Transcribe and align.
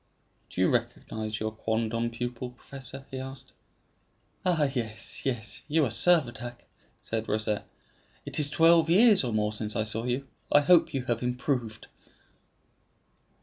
"Do 0.49 0.59
you 0.61 0.67
recognize 0.71 1.39
your 1.39 1.51
quondam 1.51 2.09
pupil, 2.09 2.49
professor?" 2.49 3.05
he 3.11 3.19
asked. 3.19 3.51
"Ah, 4.43 4.63
yes, 4.63 5.23
yes; 5.27 5.63
you 5.67 5.85
are 5.85 5.91
Servadac," 5.91 6.65
replied 7.03 7.29
Rosette. 7.29 7.67
"It 8.25 8.39
is 8.39 8.49
twelve 8.49 8.89
years 8.89 9.23
or 9.23 9.31
more 9.31 9.53
since 9.53 9.75
I 9.75 9.83
saw 9.83 10.05
you; 10.05 10.27
I 10.51 10.61
hope 10.61 10.95
you 10.95 11.03
have 11.05 11.21
improved." 11.21 11.85